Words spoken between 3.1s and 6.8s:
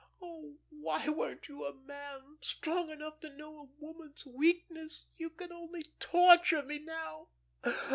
to know a woman's weakness? You can only torture me